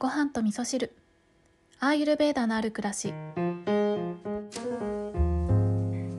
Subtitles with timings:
[0.00, 0.94] ご飯と味噌汁。
[1.80, 3.40] アーユルベーダのある暮らし、え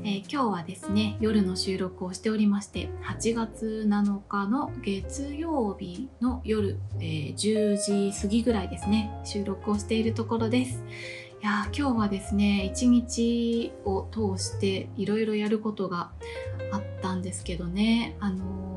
[0.03, 7.77] ー、今日はですね夜の収録をしておりまして8月7日の月曜日の夜、えー、10
[8.11, 10.84] 時過ぎぐらいですね収録をしているところです。
[11.41, 16.11] いや今日はですね一日を通していろいろやることが
[16.73, 18.68] あったんですけどねあの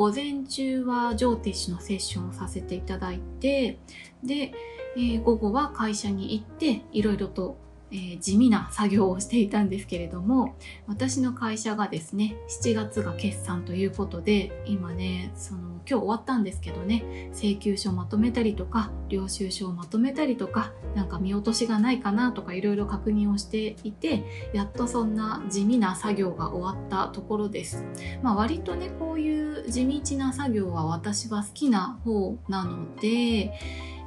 [0.00, 3.78] 午前中はジョーティッシュのセッションをさせていただいて
[4.24, 4.50] で、
[4.96, 7.58] えー、午後は会社に行っていろいろと
[7.92, 10.54] えー、地味な作業をしていたんですけれども
[10.86, 27.84] 私の会社がですね7月が決算ということで今ねその今日終わったんですけどね請求書をまとめたりとか領収書をまとめたりとかなんか見落としがないかなとかいろいろ確認をしていてやっとそんな地味な作業が終わったところです。
[28.22, 33.52] まあ、割とねこういう地道な作業は私は好きな方なので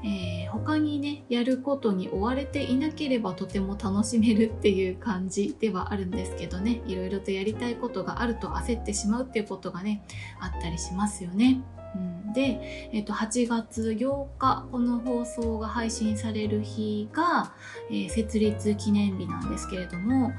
[0.04, 10.04] えー、他にねやることに追われていなければとても楽しめるっていう感じではあるんですけどねいろいろとやりたいことがあると焦ってしまうっていうことがね
[10.40, 11.62] あったりしますよね。
[11.96, 17.54] うん、で、えっと、8月8日この放送が配信される日が、
[17.90, 20.32] えー、設立記念日なんですけれども、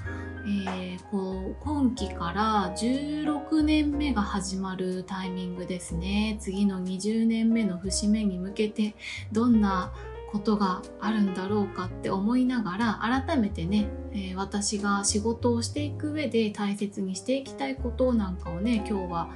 [0.46, 6.36] えー、こう今期から16年目が始まるタイミングですね。
[6.40, 8.94] 次の20年目の節目に向けて
[9.32, 9.92] どんな
[10.34, 19.30] ことがあるんだろうかって思いながら改めてね、えー、私が仕事をしていく上で大切にしていきたいことなんかをね今日は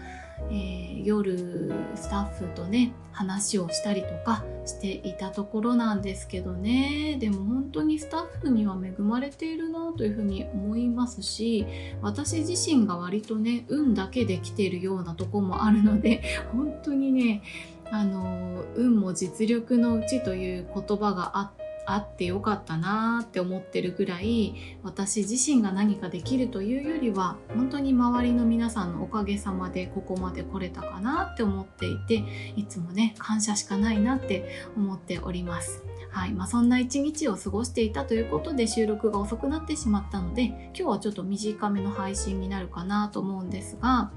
[0.51, 7.17] えー、夜スタッフとね話をしたりとかしていたところなんですけどね。
[7.19, 11.67] でも本当にスタッフには恵まれているなというふうに思いますし
[12.01, 17.43] 私自身が割とね運だけで来ているようなとこもあるので 本当にね
[17.91, 32.25] あの運も実力のうちという言葉があってあってよかったなって思ってるぐらい私自身が何かできるというよりは本当に周りの皆さんのおかげさまでここまで来れたかなって思っていて
[32.57, 35.83] いつもね感謝しかないなって思っております。
[36.11, 44.11] はいまあ、そんな一日を過ごしていたということで収録が遅くなってしまったので今日はちょっと短めの配信になるかなと思うんですが、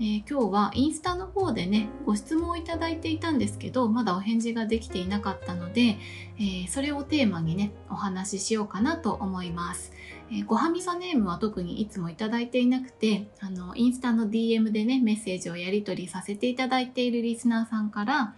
[0.00, 5.98] えー、今日はインスタの方でねご質問をいただいていたんですけどまだお返事ができていなかったので、
[6.38, 9.92] えー、それをテーマにねお話ししようかなと思います、
[10.30, 18.34] えー、ごはみそネームは特にいつもいただいていなくてあのインスタの DM でねメッセージをやり取りさせていただいているリスナーさんから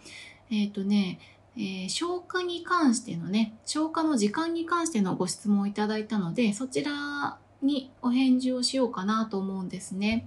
[0.51, 1.21] えっ、とね
[1.57, 10.27] え、消化に関してのね消化の時間に関してのご質問をいただいたのでそちらにお返事をしようかなと思うんですね。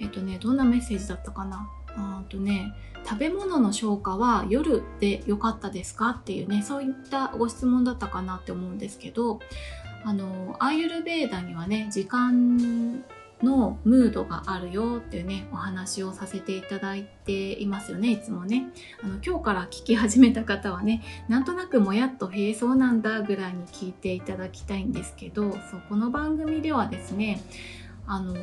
[0.00, 1.70] えっとねどんなメッセージだったかな？
[1.96, 2.74] あとね
[3.04, 6.10] 食べ物の消化は夜で良かったですか？
[6.10, 9.40] っていうねそういったご質問だったかなって思うんですけど
[10.04, 13.02] あのアーユルベーダにはね時間
[13.42, 18.66] のムードがあるよっていうねお話をさせていただいていますよねいつもね。
[19.02, 27.42] あの今日から聞き始めた方はねなんとなくもやっとへえそうなんだぐらいに聞いていただきたいんですけどそうこの番組ではですね
[28.06, 28.34] あの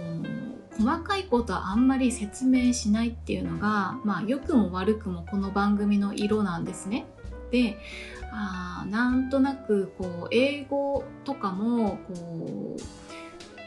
[0.77, 7.05] 細かいことはあんまり説明しないっていうのが、まあ、良くも悪くもこの番組の色なんですね。
[7.51, 7.77] で
[8.31, 12.77] あなんとなくこう英語とかもこ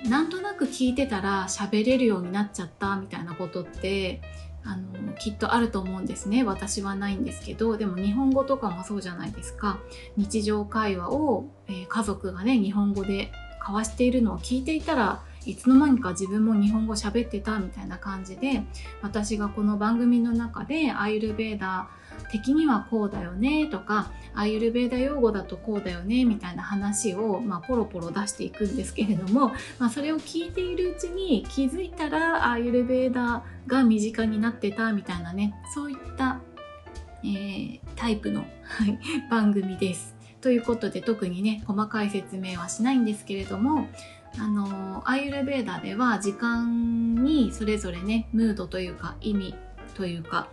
[0.05, 4.21] うなんとなく聞いてたら喋れるようになっちゃったみたいなことって
[4.65, 9.79] あのきっとあると思うんですね私はないんですけどでも日本語とかもそうじゃないですか
[10.17, 13.31] 日常会話を、えー、家族がね日本語で
[13.61, 18.65] 交わしているのを聞いていたらいつの間にか自分も日本語喋ってたみたいな感じで
[19.01, 36.41] 私がこの番組の中でアイルベーダー的にはこうだよねとかアイルベーダ用語だとこうだよねみたいな話を、まあ、ポロポロ出していくんですけれども、まあ、それを聞いているうちに気づいたらアイルベーダーが身近になってたみたいなねそういった、
[37.23, 38.45] えー、タイプの、
[39.31, 40.17] 番組です。
[40.41, 43.89] ということで特にね細かい説明はしないんですけれども
[44.39, 49.55] あのアイユルベーダでは時間にそれぞれねムードというか意味
[49.95, 50.49] というか、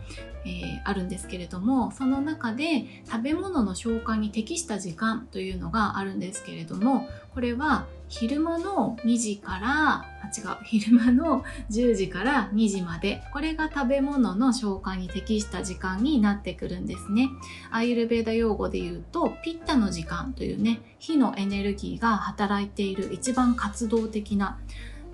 [0.45, 7.87] えー、あるんですけれどもその中で食べ物の消化に適した時間というのがあるんですけれどもこれは
[8.19, 13.23] 昼間の2時からあ違う昼間の10時から2時まで。
[13.33, 17.29] これが食べ物の消化に適した時間になってくるんですね。
[17.71, 24.59] アイルベーダ用語で言うとピッタの時間というね火のエネルギーが働いている一番活動的な、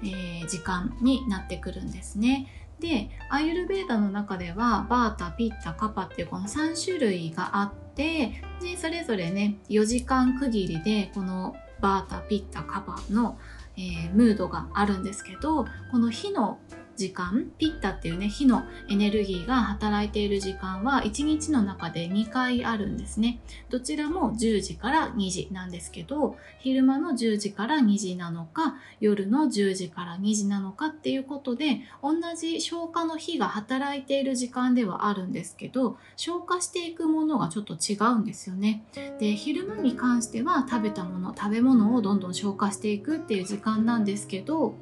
[0.04, 2.48] えー、時間になってくるんですね。
[2.82, 13.38] でアイルベーダの中ではバータピッタカパっていうこの3種類があってでそれぞれね4時間区切りでこのバータピッタカバの、
[13.78, 16.60] えー、ムードがあるんですけどこの火の
[17.00, 23.40] 時間ピッタっていうね火のエネルギーが働いている時間は1日の中で2回あるんですね。
[23.70, 38.84] どちらも10時から2時なんですけど昼間の10時から2時なのか夜の10時から2時なのかっていうことで同じ消化の火が働いている時間ではあるんですけど消化していくものがちょっと違うんですよね。
[39.20, 44.76] で昼間に関しては食べたもの食べ物をどんどん消化していくっていう時間なんですけど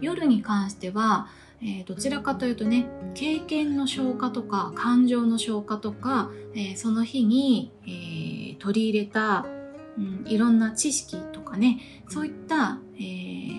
[0.00, 1.28] 夜に関しては、
[1.60, 9.46] えー、どちらかというとね経験の消化とか感情の消化とか、えー、その日に、えー、取り入れた、
[9.96, 13.52] うん、いろんな知識とかねそういった、え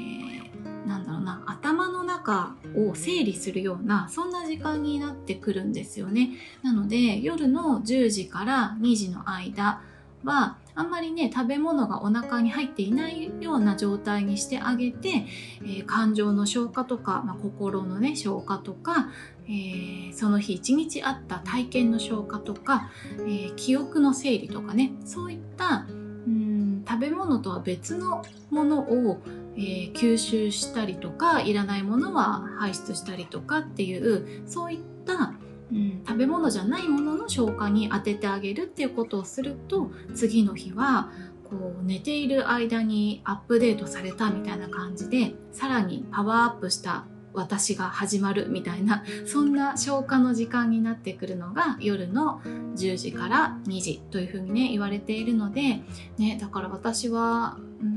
[0.87, 6.31] なんだろうな頭の中を整理するようなそんな時間になってくるんですよね。
[6.61, 9.81] なので夜の10時から2時の間
[10.23, 15.25] はあんまりね食べ物がお腹に入っていないような状態にしてあげて、
[15.61, 19.09] えー、感情の消化とか、まあ、心のね消化とか、
[19.45, 29.21] えー、その日一日あった体験の消化とか、えー、記憶の整理とかねそういったうん食べ物とは別のものを、
[29.55, 35.33] え吸収したりとかいらないものは排出したりとかっていうそういった
[35.73, 41.11] うん、食べ物じゃないものの消化に当ててあげるっていうことをすると次の日は
[41.43, 52.41] こう寝ている間にアップデートされたみたいな感じでさらにパワーアップした私が始まるみたいな そんな消化の時間になってくるのが夜の
[52.75, 55.83] 10時から2時というふうにね言われているので、
[56.17, 57.92] ね、だから私はうん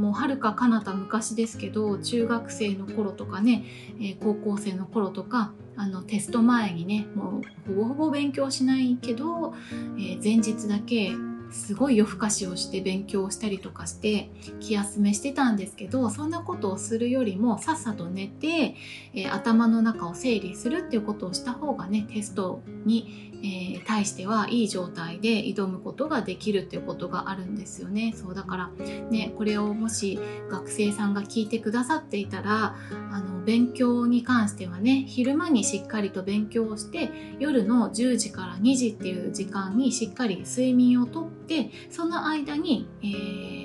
[0.00, 3.64] もうはるか彼方昔ですけど中学生の頃とかね、
[4.00, 9.54] えー、高校生の頃とかあのテスト前にねもうほぼほぼ勉強しないけど、
[9.98, 11.12] えー、前日だけ
[11.50, 14.30] すごい夜更かしをして勉強したりとかして
[14.60, 18.76] 気休めしてたんですけどそんなことをするよりもさっさと寝て、
[19.14, 28.12] えー、頭の中を整理するっていうことをした方がねテストにえー、対してはいい状態で挑むことができるっていうことがあるんですよね。
[28.16, 28.70] そうだから
[29.10, 30.18] ねこれをもし
[30.50, 32.76] 学生さんが聞いてくださっていたら
[33.10, 43.59] あの勉強に関してはね昼間にしっかりと勉強をして夜の10時から2時っていう時間にしっかり睡眠をとってその間に、えー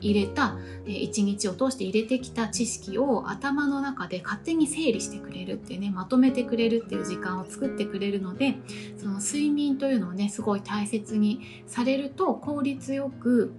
[0.00, 0.56] 入れた
[0.86, 8.56] 一日を通して入れてきた知識を頭の中で勝手に整理してくれるっていうねまとめてくれるっていう時間を作ってくれるので
[8.96, 13.52] その睡眠というのをねすごい大切にされると効率よく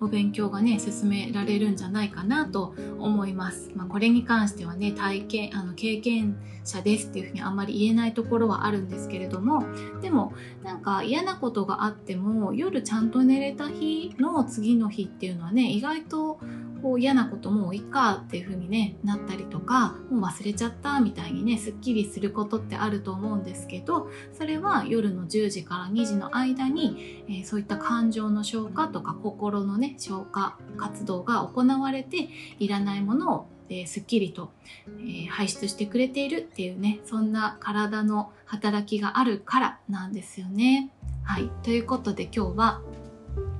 [0.00, 3.70] お勉強がね進められるんじゃないかなと思います。
[3.74, 9.64] まあ、これに関してはね体験あの経験者ですっていうふうにあんまり言えないところはあるんですけれども
[10.02, 16.40] でもなんか嫌なことがあっても夜ちゃんと寝れた日の次の日っていうのはね意外と
[16.86, 32.28] こう嫌なこともういっかっていう風にねなったりとかもう忘れちゃったみたいにねすっきりすることってあると思うんですけどそれは夜の10時から2時の間に、えー、そういった感情の消化とか心のね消化活動が行われて
[32.60, 34.52] いらないものをえ、すっきりと、
[35.00, 40.92] え、排出してくれているっていうねそんな体の働きがあるからなんですよね。
[41.24, 42.80] はいということで今日は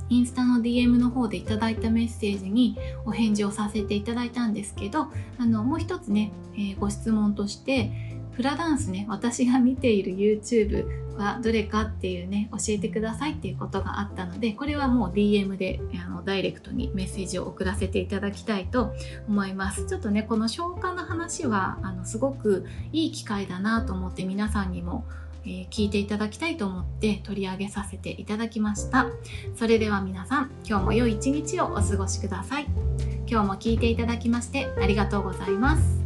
[0.08, 7.90] インスタの DM の方でいただいたメッセージにお返事をさせていただいたんですけどあのもう一つね、えー、ご質問として
[8.32, 18.92] フラダンスね私が見ている YouTube はどれかっていうね教えてくださいっていうことがあったのでこれはもう DM であのダイレクトにメッセージを送らせていただきたいと
[19.26, 19.86] 思います。
[19.86, 25.06] ちょっとねこの消化の話はあのすごくいい機会だなと思って皆さんにも
[25.46, 29.06] えー、聞いていただきたいと思って取り上げさせていただきました。
[29.54, 32.66] それでは皆さん今日も良い一日をお過ごしください。
[33.28, 36.05] 今日も聞いていただきましてありがとうございます。